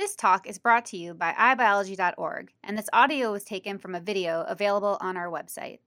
[0.00, 4.00] This talk is brought to you by iBiology.org, and this audio was taken from a
[4.00, 5.80] video available on our website.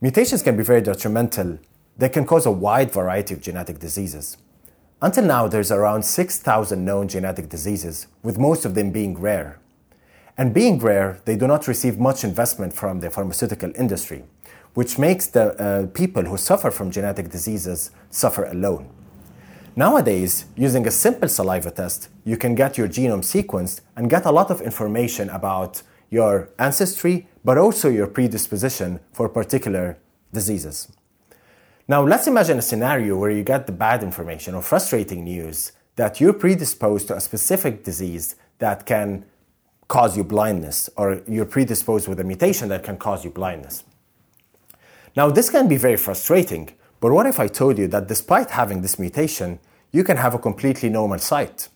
[0.00, 1.58] Mutations can be very detrimental.
[1.98, 4.36] They can cause a wide variety of genetic diseases.
[5.00, 9.58] Until now, there's around 6,000 known genetic diseases, with most of them being rare.
[10.38, 14.22] And being rare, they do not receive much investment from the pharmaceutical industry,
[14.74, 18.88] which makes the uh, people who suffer from genetic diseases suffer alone.
[19.74, 24.30] Nowadays, using a simple saliva test, you can get your genome sequenced and get a
[24.30, 29.96] lot of information about your ancestry, but also your predisposition for particular
[30.30, 30.92] diseases.
[31.88, 36.20] Now, let's imagine a scenario where you get the bad information or frustrating news that
[36.20, 39.24] you're predisposed to a specific disease that can
[39.88, 43.84] cause you blindness, or you're predisposed with a mutation that can cause you blindness.
[45.16, 46.70] Now, this can be very frustrating,
[47.02, 49.58] but what if I told you that despite having this mutation,
[49.90, 51.68] you can have a completely normal sight?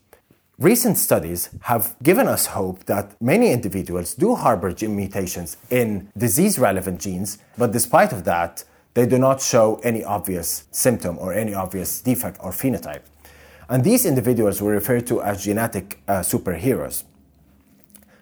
[0.57, 6.61] Recent studies have given us hope that many individuals do harbor gene mutations in disease
[6.61, 8.63] relevant genes, but despite of that,
[8.95, 13.03] they do not show any obvious symptom or any obvious defect or phenotype.
[13.69, 17.03] And these individuals were referred to as genetic uh, superheroes.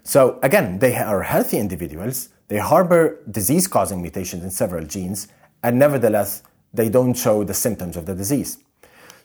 [0.05, 5.29] So again, they are healthy individuals, they harbor disease causing mutations in several genes,
[5.63, 6.43] and nevertheless,
[6.75, 8.59] they don't show the symptoms of the disease.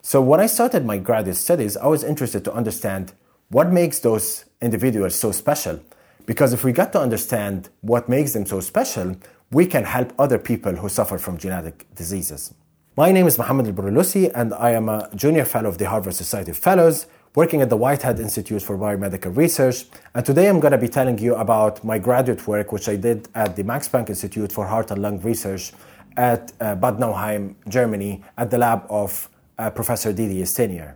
[0.02, 3.14] So when I started my graduate studies, I was interested to understand
[3.50, 5.82] what makes those individuals so special.
[6.26, 9.18] Because if we get to understand what makes them so special,
[9.52, 12.54] we can help other people who suffer from genetic diseases.
[12.96, 16.52] My name is Mohammed Al and I am a junior fellow of the Harvard Society
[16.52, 19.86] of Fellows, working at the Whitehead Institute for Biomedical Research.
[20.14, 23.28] And today I'm going to be telling you about my graduate work, which I did
[23.34, 25.72] at the Max Planck Institute for Heart and Lung Research
[26.18, 30.96] at uh, Bad Nauheim, Germany, at the lab of uh, Professor Didier Stenier.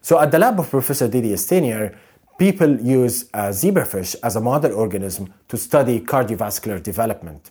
[0.00, 1.96] So at the lab of Professor Didier Stenier,
[2.38, 7.50] people use uh, zebrafish as a model organism to study cardiovascular development.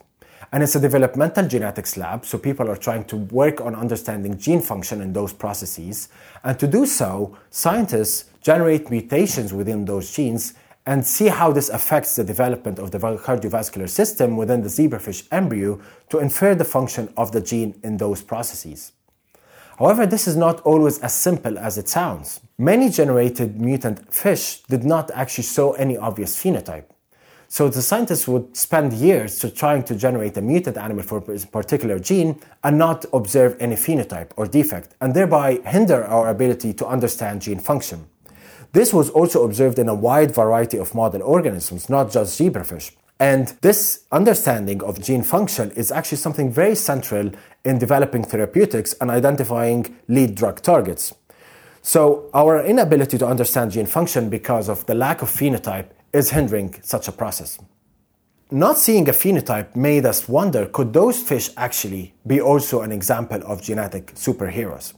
[0.52, 4.62] And it's a developmental genetics lab, so people are trying to work on understanding gene
[4.62, 6.10] function in those processes.
[6.44, 10.54] And to do so, scientists generate mutations within those genes
[10.92, 15.80] and see how this affects the development of the cardiovascular system within the zebrafish embryo
[16.10, 18.92] to infer the function of the gene in those processes.
[19.80, 22.42] However, this is not always as simple as it sounds.
[22.58, 26.88] Many generated mutant fish did not actually show any obvious phenotype.
[27.48, 31.40] So the scientists would spend years to trying to generate a mutant animal for a
[31.60, 36.86] particular gene and not observe any phenotype or defect, and thereby hinder our ability to
[36.86, 38.08] understand gene function.
[38.74, 42.92] This was also observed in a wide variety of model organisms, not just zebrafish.
[43.20, 47.32] And this understanding of gene function is actually something very central
[47.66, 51.14] in developing therapeutics and identifying lead drug targets.
[51.84, 56.76] So, our inability to understand gene function because of the lack of phenotype is hindering
[56.82, 57.60] such a process.
[58.50, 63.42] Not seeing a phenotype made us wonder could those fish actually be also an example
[63.46, 64.94] of genetic superheroes?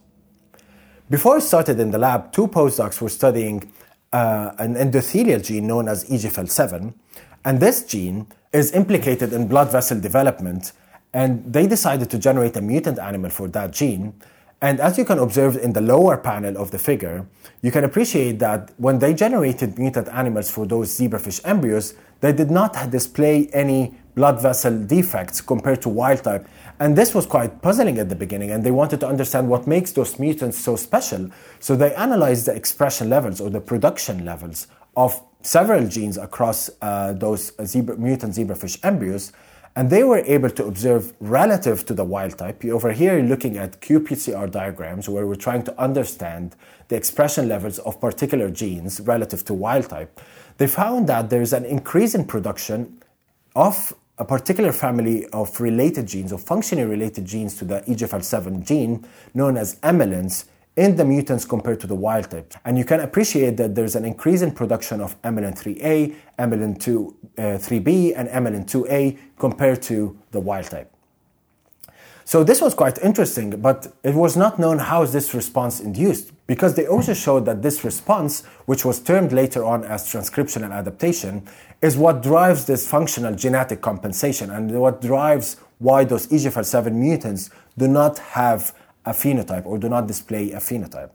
[1.10, 3.72] Before I started in the lab, two postdocs were studying
[4.14, 6.94] uh, an endothelial gene known as EGFL7,
[7.44, 10.72] and this gene is implicated in blood vessel development,
[11.14, 14.14] and they decided to generate a mutant animal for that gene.
[14.62, 17.28] And as you can observe in the lower panel of the figure,
[17.62, 22.50] you can appreciate that when they generated mutant animals for those zebrafish embryos, they did
[22.50, 26.48] not display any blood vessel defects compared to wild type.
[26.80, 29.92] And this was quite puzzling at the beginning, and they wanted to understand what makes
[29.92, 31.30] those mutants so special.
[31.60, 37.14] So they analyzed the expression levels or the production levels of several genes across uh,
[37.14, 39.32] those zebra, mutant zebrafish embryos,
[39.76, 42.64] and they were able to observe relative to the wild type.
[42.66, 46.56] Over here, looking at qPCR diagrams where we're trying to understand
[46.90, 50.20] the expression levels of particular genes relative to wild type.
[50.58, 53.02] They found that there's an increase in production
[53.56, 59.06] of a particular family of related genes, or functionally related genes to the EGFR7 gene,
[59.34, 62.54] known as amylins, in the mutants compared to the wild type.
[62.66, 67.16] And you can appreciate that there's an increase in production of amylin 3A, amylin 2,
[67.38, 70.93] uh, 3B, and amylin 2A compared to the wild type.
[72.26, 76.32] So this was quite interesting, but it was not known how is this response induced
[76.48, 81.46] because they also showed that this response, which was termed later on as transcriptional adaptation,
[81.82, 87.88] is what drives this functional genetic compensation and what drives why those EGFR7 mutants do
[87.88, 88.74] not have
[89.06, 91.10] a phenotype or do not display a phenotype.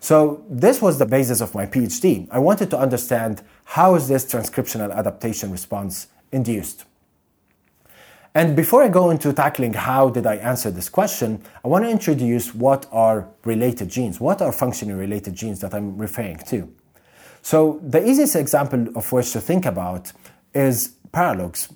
[0.00, 2.28] So this was the basis of my PhD.
[2.30, 6.84] I wanted to understand how is this transcriptional adaptation response induced.
[8.38, 11.90] And before I go into tackling how did I answer this question, I want to
[11.90, 16.72] introduce what are related genes, what are functionally related genes that I'm referring to.
[17.42, 20.12] So the easiest example of which to think about
[20.54, 21.74] is paralogs.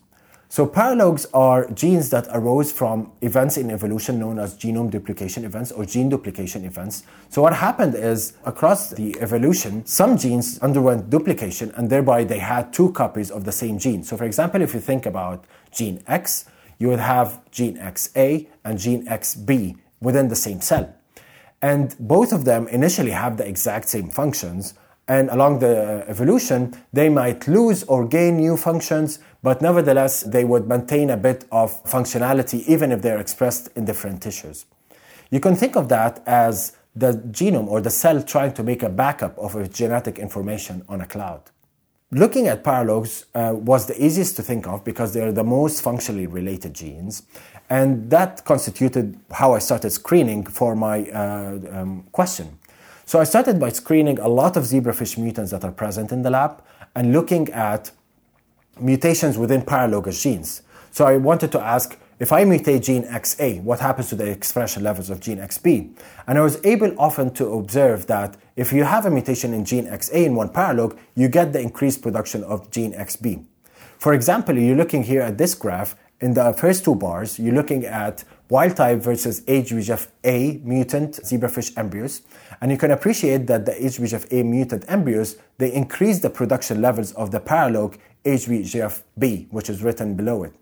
[0.48, 5.72] So paralogs are genes that arose from events in evolution known as genome duplication events
[5.72, 7.02] or gene duplication events.
[7.28, 12.72] So what happened is across the evolution, some genes underwent duplication and thereby they had
[12.72, 14.04] two copies of the same gene.
[14.04, 16.44] So for example, if you think about gene X,
[16.82, 20.92] you would have gene XA and gene XB within the same cell.
[21.70, 24.74] And both of them initially have the exact same functions,
[25.06, 30.44] and along the uh, evolution, they might lose or gain new functions, but nevertheless, they
[30.44, 34.66] would maintain a bit of functionality even if they're expressed in different tissues.
[35.30, 38.88] You can think of that as the genome or the cell trying to make a
[38.88, 41.42] backup of its genetic information on a cloud.
[42.14, 45.80] Looking at paralogs uh, was the easiest to think of because they are the most
[45.80, 47.22] functionally related genes,
[47.70, 52.58] and that constituted how I started screening for my uh, um, question.
[53.06, 56.28] So I started by screening a lot of zebrafish mutants that are present in the
[56.28, 56.62] lab
[56.94, 57.90] and looking at
[58.78, 60.60] mutations within paralogous genes.
[60.90, 64.84] So I wanted to ask if I mutate gene XA, what happens to the expression
[64.84, 65.92] levels of gene XB?
[66.28, 69.88] And I was able often to observe that if you have a mutation in gene
[69.88, 73.44] XA in one paralog, you get the increased production of gene XB.
[73.98, 77.84] For example, you're looking here at this graph, in the first two bars, you're looking
[77.84, 82.22] at wild type versus HBGF-A mutant zebrafish embryos.
[82.60, 87.32] And you can appreciate that the HBGF-A mutant embryos, they increase the production levels of
[87.32, 90.52] the paralog HBGF-B, which is written below it.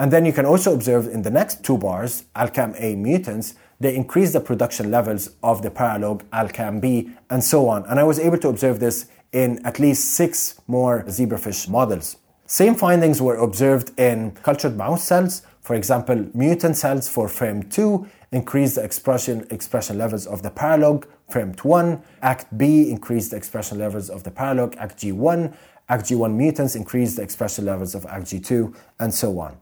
[0.00, 4.32] And then you can also observe in the next two bars, ALCAM-A mutants, they increase
[4.32, 7.84] the production levels of the paralog ALCAM-B and so on.
[7.84, 12.16] And I was able to observe this in at least six more zebrafish models.
[12.46, 15.42] Same findings were observed in cultured mouse cells.
[15.60, 22.02] For example, mutant cells for FREM2 increase the expression, expression levels of the paralog, FREMT1,
[22.22, 25.54] ACT-B increased the expression levels of the paralog, ACTG1,
[25.90, 29.58] ACTG1 mutants increased the expression levels of ACTG2, and so on.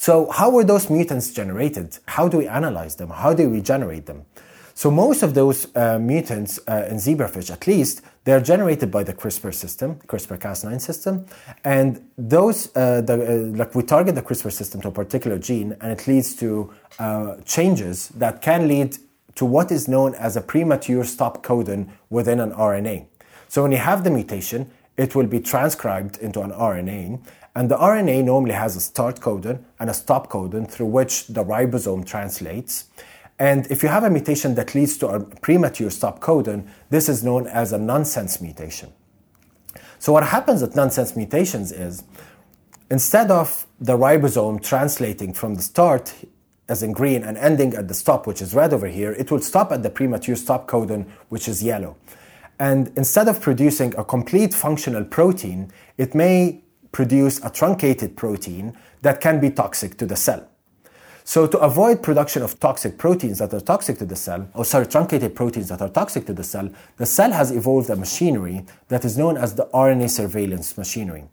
[0.00, 1.98] So, how were those mutants generated?
[2.06, 3.10] How do we analyze them?
[3.10, 4.24] How do we generate them?
[4.72, 9.12] So most of those uh, mutants uh, in zebrafish, at least, they're generated by the
[9.12, 11.26] CRISPR system, CRISPR-Cas9 system,
[11.64, 15.76] and those, uh, the, uh, like we target the CRISPR system to a particular gene,
[15.82, 18.96] and it leads to uh, changes that can lead
[19.34, 23.04] to what is known as a premature stop codon within an RNA.
[23.48, 27.20] So when you have the mutation, it will be transcribed into an RNA,
[27.54, 31.44] and the RNA normally has a start codon and a stop codon through which the
[31.44, 32.84] ribosome translates.
[33.38, 37.24] And if you have a mutation that leads to a premature stop codon, this is
[37.24, 38.92] known as a nonsense mutation.
[39.98, 42.04] So what happens at nonsense mutations is
[42.90, 46.14] instead of the ribosome translating from the start
[46.68, 49.40] as in green and ending at the stop, which is red over here, it will
[49.40, 51.96] stop at the premature stop codon, which is yellow.
[52.60, 59.20] And instead of producing a complete functional protein, it may produce a truncated protein that
[59.20, 60.46] can be toxic to the cell.
[61.24, 64.86] So to avoid production of toxic proteins that are toxic to the cell, or sorry,
[64.86, 69.04] truncated proteins that are toxic to the cell, the cell has evolved a machinery that
[69.04, 71.24] is known as the RNA surveillance machinery.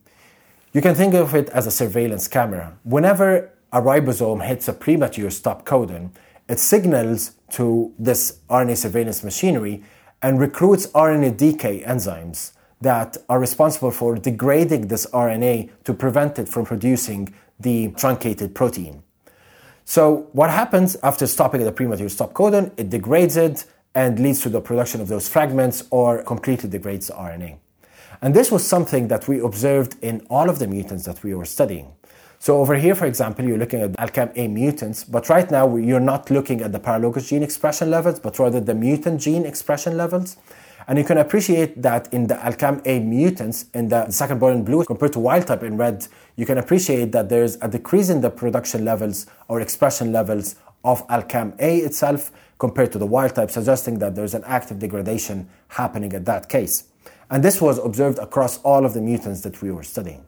[0.74, 2.78] You can think of it as a surveillance camera.
[2.84, 6.12] Whenever a ribosome hits a premature stop codon,
[6.48, 9.84] it signals to this RNA surveillance machinery
[10.22, 12.52] and recruits RNA decay enzymes
[12.82, 19.04] that are responsible for degrading this RNA to prevent it from producing the truncated protein.
[19.86, 22.72] So what happens after stopping at the premature stop codon?
[22.78, 27.14] It degrades it and leads to the production of those fragments or completely degrades the
[27.14, 27.58] RNA.
[28.22, 31.46] And this was something that we observed in all of the mutants that we were
[31.46, 31.94] studying.
[32.40, 36.30] So over here, for example, you're looking at ALCAM-A mutants, but right now you're not
[36.30, 40.38] looking at the paralogous gene expression levels, but rather the mutant gene expression levels.
[40.88, 44.86] And you can appreciate that in the ALCAM-A mutants in the second bar in blue
[44.86, 48.30] compared to wild type in red, you can appreciate that there's a decrease in the
[48.30, 54.16] production levels or expression levels of ALCAM-A itself compared to the wild type, suggesting that
[54.16, 56.86] there's an active degradation happening at that case.
[57.30, 60.26] And this was observed across all of the mutants that we were studying.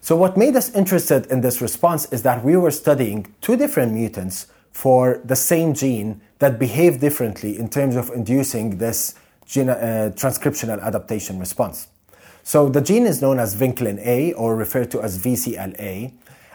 [0.00, 3.92] So, what made us interested in this response is that we were studying two different
[3.92, 9.14] mutants for the same gene that behave differently in terms of inducing this
[9.46, 11.88] gene, uh, transcriptional adaptation response.
[12.42, 16.12] So the gene is known as Vinclin A or referred to as VCLA.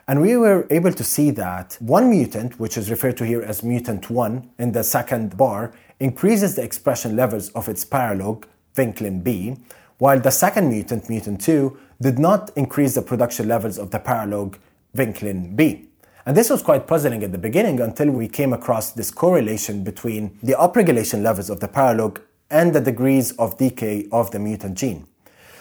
[0.07, 3.63] And we were able to see that one mutant, which is referred to here as
[3.63, 8.43] mutant 1 in the second bar, increases the expression levels of its paralog,
[8.75, 9.55] Vinclin B,
[9.97, 14.55] while the second mutant, mutant 2, did not increase the production levels of the paralog
[14.95, 15.87] vinklin B.
[16.27, 20.39] And this was quite puzzling at the beginning until we came across this correlation between
[20.41, 25.05] the upregulation levels of the paralog and the degrees of decay of the mutant gene.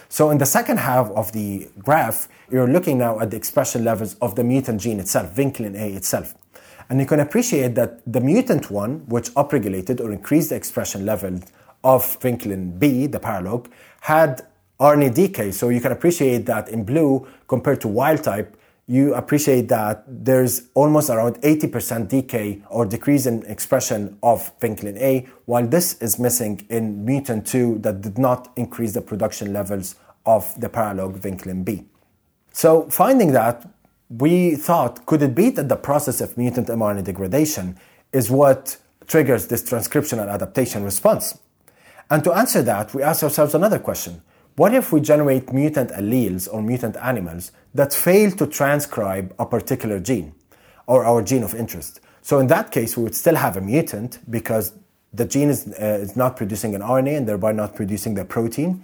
[0.09, 4.15] So in the second half of the graph, you're looking now at the expression levels
[4.15, 6.33] of the mutant gene itself, vinculin A itself.
[6.89, 11.41] And you can appreciate that the mutant one, which upregulated or increased the expression level
[11.83, 13.67] of vinculin B, the paralog,
[14.01, 14.41] had
[14.79, 15.51] RNA decay.
[15.51, 18.54] So you can appreciate that in blue compared to wild type,
[18.87, 25.27] you appreciate that there's almost around 80% decay or decrease in expression of vinculin A,
[25.45, 30.59] while this is missing in mutant 2 that did not increase the production levels of
[30.59, 31.85] the paralog vinculin B.
[32.51, 33.67] So finding that,
[34.09, 37.77] we thought, could it be that the process of mutant mRNA degradation
[38.13, 38.77] is what
[39.07, 41.39] triggers this transcriptional adaptation response?
[42.11, 44.21] And to answer that, we asked ourselves another question.
[44.57, 49.99] What if we generate mutant alleles or mutant animals that fail to transcribe a particular
[49.99, 50.33] gene
[50.87, 51.99] or our gene of interest?
[52.21, 54.71] So in that case, we would still have a mutant because
[55.13, 58.81] the gene is, uh, is not producing an RNA and thereby not producing the protein.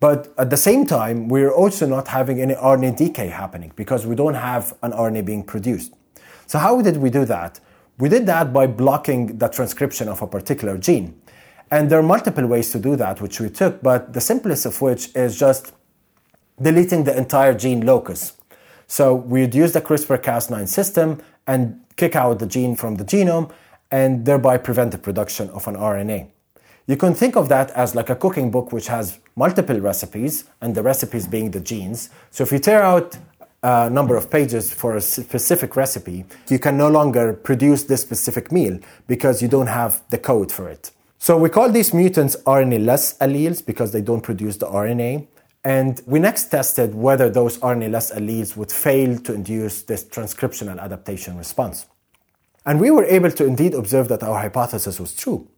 [0.00, 4.16] But at the same time, we're also not having any RNA decay happening because we
[4.16, 5.94] don't have an RNA being produced.
[6.46, 7.60] So how did we do that?
[7.98, 11.14] We did that by blocking the transcription of a particular gene.
[11.74, 14.80] And there are multiple ways to do that, which we took, but the simplest of
[14.80, 15.72] which is just
[16.62, 18.34] deleting the entire gene locus.
[18.86, 23.50] So we'd use the CRISPR Cas9 system and kick out the gene from the genome
[23.90, 26.28] and thereby prevent the production of an RNA.
[26.86, 30.76] You can think of that as like a cooking book which has multiple recipes, and
[30.76, 32.08] the recipes being the genes.
[32.30, 33.18] So if you tear out
[33.64, 38.52] a number of pages for a specific recipe, you can no longer produce this specific
[38.52, 38.78] meal
[39.08, 40.92] because you don't have the code for it.
[41.24, 45.26] So we call these mutants RNA-less alleles because they don't produce the RNA.
[45.64, 51.38] And we next tested whether those RNA-less alleles would fail to induce this transcriptional adaptation
[51.38, 51.86] response.
[52.66, 55.48] And we were able to indeed observe that our hypothesis was true.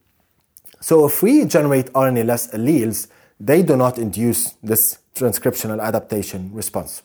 [0.80, 3.08] So if we generate RNA-less alleles,
[3.40, 7.02] they do not induce this transcriptional adaptation response.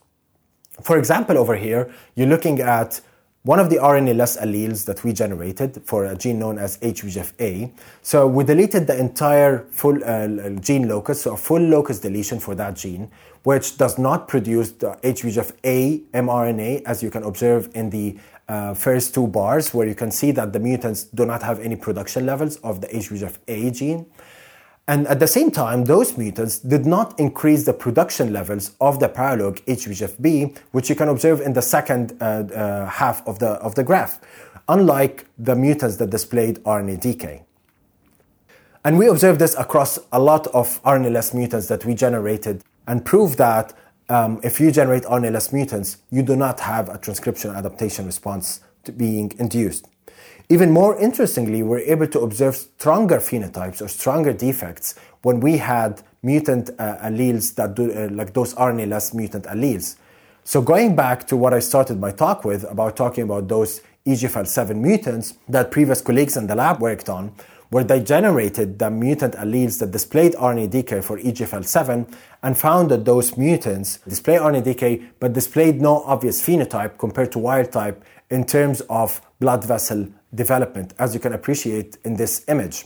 [0.84, 3.02] For example, over here, you're looking at
[3.44, 7.72] one of the RNA-less alleles that we generated for a gene known as HVEGF-A.
[8.04, 12.54] So we deleted the entire full uh, gene locus, so a full locus deletion for
[12.56, 13.10] that gene,
[13.42, 18.16] which does not produce the HVEGF-A mRNA, as you can observe in the
[18.48, 21.76] uh, first two bars, where you can see that the mutants do not have any
[21.76, 24.06] production levels of the HVEGF-A gene.
[24.88, 29.08] And at the same time, those mutants did not increase the production levels of the
[29.08, 33.76] paralog HVEGF-B, which you can observe in the second uh, uh, half of the, of
[33.76, 34.20] the graph,
[34.68, 37.44] unlike the mutants that displayed RNA decay.
[38.84, 43.38] And we observed this across a lot of RNA-less mutants that we generated and proved
[43.38, 43.74] that
[44.10, 48.92] um, if you generate RNA-less mutants, you do not have a transcription adaptation response to
[48.92, 49.88] being induced.
[50.52, 56.04] Even more interestingly, we're able to observe stronger phenotypes or stronger defects when we had
[56.24, 59.96] mutant uh, alleles that do, uh, like those RNA-less mutant alleles.
[60.44, 64.76] So going back to what I started my talk with about talking about those EGFR7
[64.76, 67.34] mutants that previous colleagues in the lab worked on,
[67.70, 73.06] where they generated the mutant alleles that displayed RNA decay for EGFL7 and found that
[73.06, 78.44] those mutants display RNA decay but displayed no obvious phenotype compared to wild type in
[78.44, 82.86] terms of blood vessel development, as you can appreciate in this image.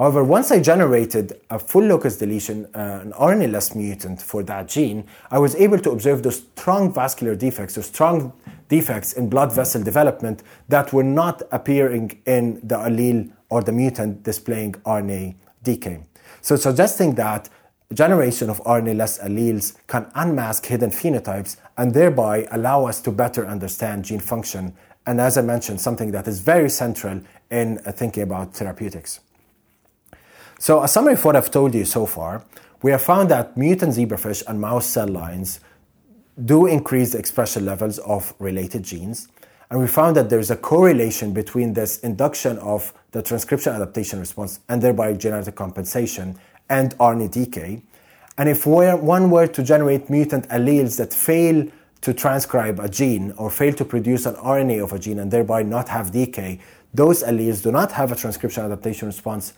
[0.00, 5.04] However, once I generated a full locus deletion, uh, an RNA-less mutant for that gene,
[5.30, 8.32] I was able to observe those strong vascular defects, those strong
[8.68, 14.22] defects in blood vessel development that were not appearing in the allele or the mutant
[14.22, 16.00] displaying RNA decay.
[16.40, 17.50] So suggesting that
[17.92, 24.04] generation of RNA-less alleles can unmask hidden phenotypes and thereby allow us to better understand
[24.04, 24.74] gene function
[25.10, 29.18] and as I mentioned, something that is very central in uh, thinking about therapeutics.
[30.60, 32.44] So, a summary of what I've told you so far,
[32.80, 35.58] we have found that mutant zebrafish and mouse cell lines
[36.44, 39.26] do increase the expression levels of related genes.
[39.68, 44.60] And we found that there's a correlation between this induction of the transcription adaptation response
[44.68, 46.38] and thereby genetic compensation
[46.68, 47.82] and RNA decay.
[48.38, 51.66] And if one were to generate mutant alleles that fail
[52.02, 55.62] to transcribe a gene or fail to produce an RNA of a gene and thereby
[55.62, 56.60] not have decay,
[56.94, 59.52] those alleles do not have a transcription adaptation response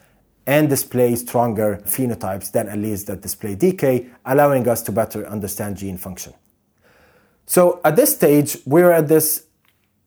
[0.47, 5.97] and display stronger phenotypes than alleles that display decay, allowing us to better understand gene
[5.97, 6.35] function.
[7.47, 9.47] So at this stage, we're at this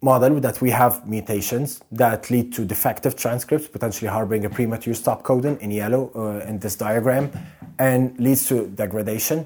[0.01, 5.23] model that we have mutations that lead to defective transcripts, potentially harboring a premature stop
[5.23, 7.31] codon in yellow uh, in this diagram,
[7.79, 9.45] and leads to degradation.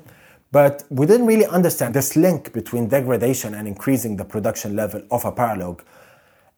[0.51, 5.25] But we didn't really understand this link between degradation and increasing the production level of
[5.25, 5.81] a paralog.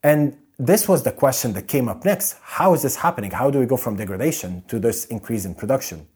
[0.03, 2.37] And this was the question that came up next.
[2.41, 3.31] How is this happening?
[3.31, 6.07] How do we go from degradation to this increase in production?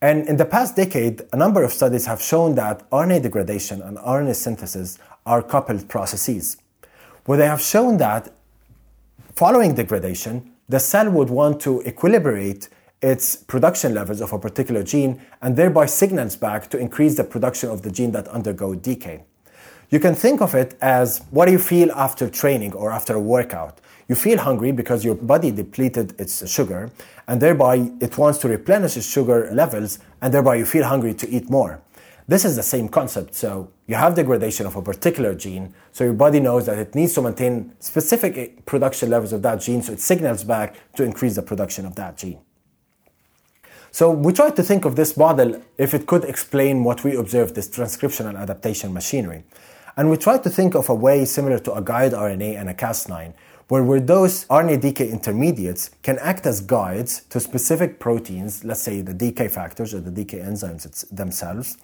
[0.00, 3.96] And in the past decade, a number of studies have shown that RNA degradation and
[3.98, 6.56] RNA synthesis are coupled processes,
[7.24, 8.32] where they have shown that
[9.34, 12.68] following degradation, the cell would want to equilibrate
[13.04, 17.68] its production levels of a particular gene and thereby signals back to increase the production
[17.68, 19.22] of the gene that undergo decay.
[19.90, 23.20] You can think of it as what do you feel after training or after a
[23.20, 23.82] workout?
[24.08, 26.90] You feel hungry because your body depleted its sugar
[27.28, 31.28] and thereby it wants to replenish its sugar levels and thereby you feel hungry to
[31.28, 31.82] eat more.
[32.26, 33.34] This is the same concept.
[33.34, 37.12] So you have degradation of a particular gene, so your body knows that it needs
[37.14, 41.42] to maintain specific production levels of that gene, so it signals back to increase the
[41.42, 42.38] production of that gene.
[43.94, 47.54] So we tried to think of this model if it could explain what we observed,
[47.54, 49.44] this transcriptional adaptation machinery.
[49.96, 52.74] And we tried to think of a way similar to a guide RNA and a
[52.74, 53.34] Cas9,
[53.68, 59.14] where, those RNA decay intermediates can act as guides to specific proteins, let's say the
[59.14, 61.78] decay factors or the decay enzymes themselves,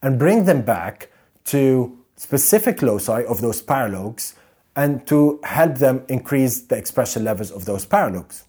[0.00, 1.10] and bring them back
[1.46, 4.34] to specific loci of those paralogs
[4.76, 8.44] and to help them increase the expression levels of those paralogs.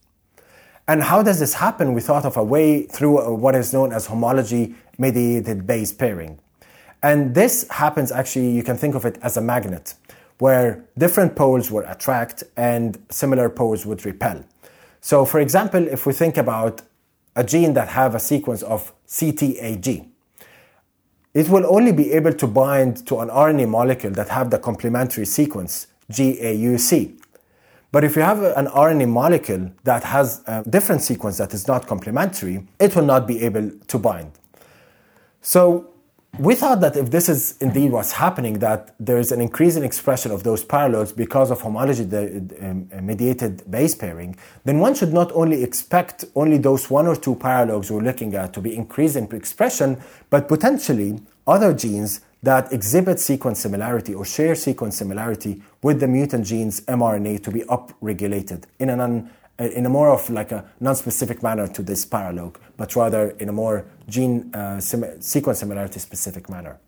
[0.89, 1.93] And how does this happen?
[1.93, 6.39] We thought of a way through uh, what is known as homology mediated base pairing.
[7.03, 9.93] And this happens actually, you can think of it as a magnet,
[10.39, 14.43] where different poles would attract and similar poles would repel.
[14.99, 16.81] So, for example, if we think about
[17.35, 20.07] a gene that have a sequence of CTAG,
[21.35, 25.27] it will only be able to bind to an RNA molecule that have the complementary
[25.27, 27.18] sequence GAUC.
[27.91, 31.87] But if you have an RNA molecule that has a different sequence that is not
[31.87, 34.31] complementary, it will not be able to bind.
[35.41, 35.89] So
[36.37, 39.83] we thought that if this is indeed what's happening, that there is an increase in
[39.83, 42.03] expression of those paralogs because of homology
[42.61, 47.35] um, mediated base pairing, then one should not only expect only those one or two
[47.35, 53.19] paralogs we're looking at to be increased in expression, but potentially other genes that exhibit
[53.19, 58.89] sequence similarity or share sequence similarity with the mutant genes mRNA to be upregulated in
[58.89, 63.31] an un, in a more of like a non-specific manner to this paralog, but rather
[63.39, 66.79] in a more gene uh, sim- sequence similarity specific manner.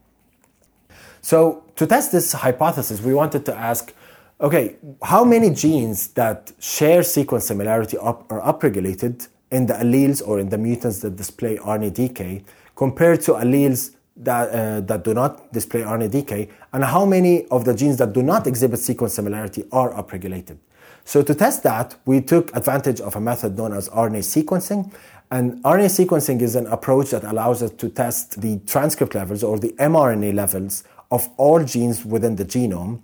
[1.21, 3.93] So to test this hypothesis, we wanted to ask,
[4.39, 10.39] okay, how many genes that share sequence similarity up, are upregulated in the alleles or
[10.39, 12.43] in the mutants that display RNA decay
[12.75, 13.91] compared to alleles
[14.23, 18.13] that, uh, that do not display RNA decay, and how many of the genes that
[18.13, 20.57] do not exhibit sequence similarity are upregulated.
[21.03, 24.93] So to test that, we took advantage of a method known as RNA sequencing.
[25.31, 29.57] And RNA sequencing is an approach that allows us to test the transcript levels or
[29.57, 33.01] the mRNA levels of all genes within the genome.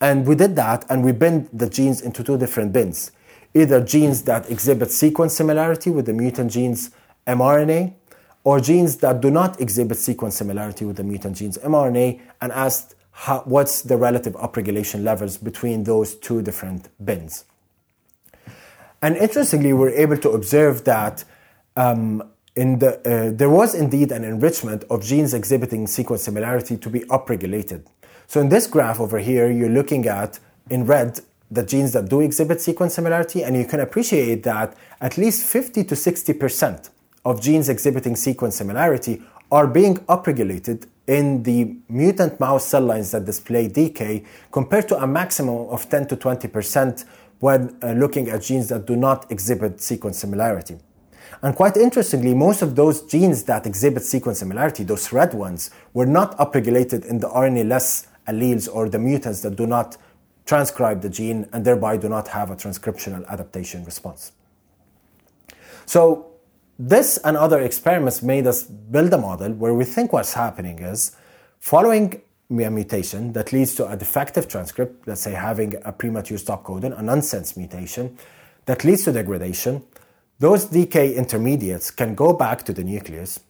[0.00, 3.12] And we did that and we binned the genes into two different bins.
[3.54, 6.90] Either genes that exhibit sequence similarity with the mutant genes
[7.26, 7.94] mRNA,
[8.44, 12.94] or genes that do not exhibit sequence similarity with the mutant genes mRNA, and asked
[13.10, 17.44] how, what's the relative upregulation levels between those two different bins.
[19.00, 21.24] And interestingly, we were able to observe that
[21.76, 22.22] um,
[22.56, 27.00] in the, uh, there was indeed an enrichment of genes exhibiting sequence similarity to be
[27.00, 27.86] upregulated.
[28.26, 30.38] So in this graph over here, you're looking at
[30.70, 35.18] in red the genes that do exhibit sequence similarity, and you can appreciate that at
[35.18, 36.90] least 50 to 60 percent
[37.24, 43.24] of genes exhibiting sequence similarity are being upregulated in the mutant mouse cell lines that
[43.24, 47.04] display decay compared to a maximum of 10 to 20%
[47.40, 50.78] when uh, looking at genes that do not exhibit sequence similarity.
[51.42, 56.06] And quite interestingly, most of those genes that exhibit sequence similarity, those red ones, were
[56.06, 59.96] not upregulated in the RNA-less alleles or the mutants that do not
[60.46, 64.32] transcribe the gene and thereby do not have a transcriptional adaptation response.
[65.86, 66.33] So
[66.78, 71.16] this and other experiments made us build a model where we think what's happening is
[71.60, 76.64] following a mutation that leads to a defective transcript, let's say having a premature stop
[76.64, 78.16] codon, a nonsense mutation
[78.66, 79.82] that leads to degradation,
[80.38, 83.40] those decay intermediates can go back to the nucleus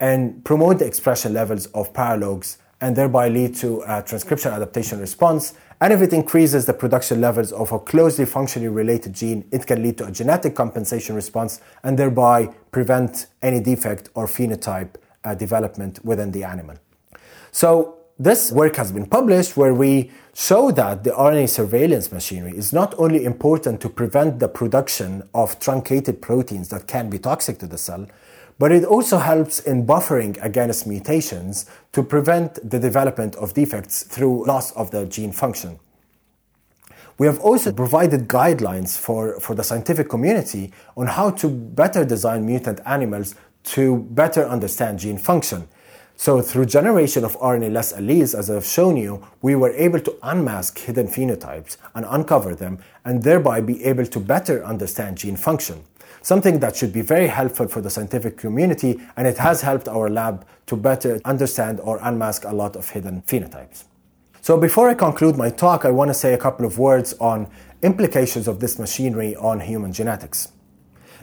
[0.00, 5.54] and promote the expression levels of paralogs and thereby lead to a transcription adaptation response
[5.80, 9.82] and if it increases the production levels of a closely functionally related gene, it can
[9.82, 14.94] lead to a genetic compensation response and thereby prevent any defect or phenotype
[15.24, 16.76] uh, development within the animal.
[17.50, 22.72] So, this work has been published where we show that the RNA surveillance machinery is
[22.72, 27.66] not only important to prevent the production of truncated proteins that can be toxic to
[27.66, 28.06] the cell,
[28.58, 34.46] but it also helps in buffering against mutations to prevent the development of defects through
[34.46, 35.78] loss of the gene function.
[37.18, 42.44] We have also provided guidelines for, for the scientific community on how to better design
[42.44, 45.68] mutant animals to better understand gene function.
[46.24, 50.78] So, through generation of RNA-less alleles, as I've shown you, we were able to unmask
[50.78, 55.84] hidden phenotypes and uncover them, and thereby be able to better understand gene function.
[56.22, 60.08] Something that should be very helpful for the scientific community, and it has helped our
[60.08, 63.84] lab to better understand or unmask a lot of hidden phenotypes.
[64.40, 67.48] So, before I conclude my talk, I want to say a couple of words on
[67.82, 70.52] implications of this machinery on human genetics.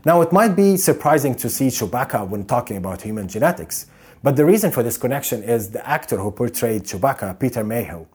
[0.06, 3.88] Now, it might be surprising to see Chewbacca when talking about human genetics,
[4.24, 8.06] but the reason for this connection is the actor who portrayed Chewbacca, Peter Mayhew.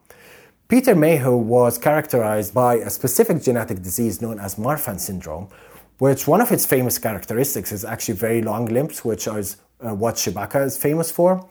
[0.67, 5.47] Peter Mayhew was characterized by a specific genetic disease known as Marfan syndrome,
[5.97, 10.15] which one of its famous characteristics is actually very long limbs, which is uh, what
[10.15, 11.47] Chewbacca is famous for.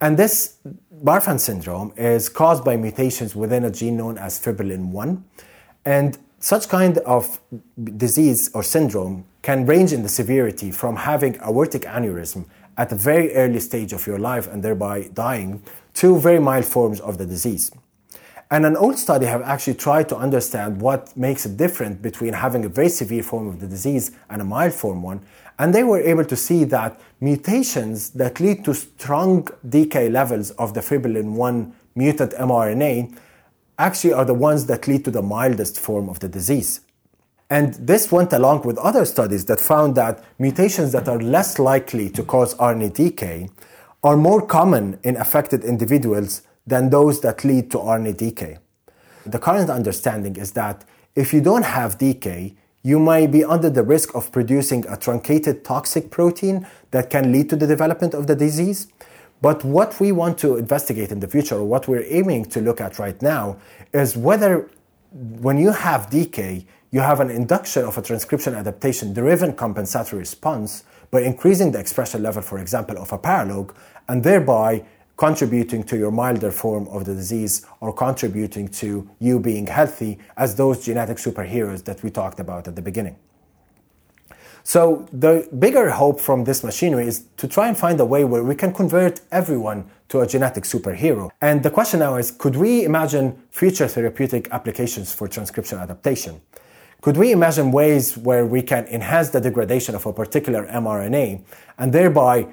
[0.00, 0.58] And this
[1.02, 5.24] Marfan syndrome is caused by mutations within a gene known as fibrillin 1.
[5.84, 7.40] And such kind of
[7.96, 13.34] disease or syndrome can range in the severity from having aortic aneurysm at a very
[13.34, 15.62] early stage of your life and thereby dying
[15.94, 17.70] to very mild forms of the disease.
[18.50, 22.64] And an old study have actually tried to understand what makes it different between having
[22.64, 25.24] a very severe form of the disease and a mild form one.
[25.58, 30.74] And they were able to see that mutations that lead to strong decay levels of
[30.74, 33.16] the fibrillin 1 mutant mRNA
[33.78, 36.80] actually are the ones that lead to the mildest form of the disease.
[37.50, 42.08] And this went along with other studies that found that mutations that are less likely
[42.10, 43.50] to cause RNA decay
[44.02, 48.58] are more common in affected individuals than those that lead to RNA decay.
[49.26, 53.82] The current understanding is that if you don't have decay, you may be under the
[53.82, 58.36] risk of producing a truncated toxic protein that can lead to the development of the
[58.36, 58.88] disease.
[59.40, 62.80] But what we want to investigate in the future, or what we're aiming to look
[62.80, 63.56] at right now,
[63.92, 64.68] is whether
[65.14, 70.84] when you have decay, you have an induction of a transcription adaptation driven compensatory response
[71.10, 73.74] by increasing the expression level, for example, of a paralog,
[74.06, 74.80] and thereby
[75.16, 80.54] contributing to your milder form of the disease or contributing to you being healthy as
[80.54, 83.16] those genetic superheroes that we talked about at the beginning.
[84.62, 88.44] So, the bigger hope from this machinery is to try and find a way where
[88.44, 91.30] we can convert everyone to a genetic superhero.
[91.40, 96.40] And the question now is could we imagine future therapeutic applications for transcription adaptation?
[97.04, 101.42] Could we imagine ways where we can enhance the degradation of a particular mRNA
[101.76, 102.46] and thereby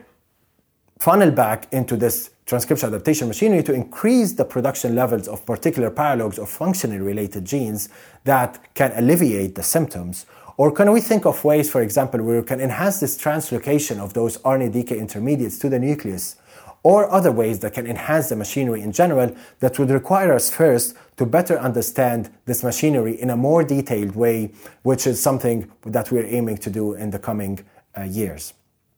[1.00, 6.38] funnel back into this transcription adaptation machinery to increase the production levels of particular paralogs
[6.38, 7.88] of functionally related genes
[8.26, 10.26] that can alleviate the symptoms?
[10.58, 14.14] Or can we think of ways, for example, where we can enhance this translocation of
[14.14, 16.36] those RNA decay intermediates to the nucleus
[16.84, 20.96] or other ways that can enhance the machinery in general that would require us first
[21.18, 24.52] to better understand this machinery in a more detailed way,
[24.84, 27.64] which is something that we're aiming to do in the coming
[27.98, 28.54] uh, years.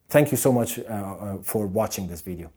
[0.09, 2.51] Thank you so much uh, uh, for watching this video.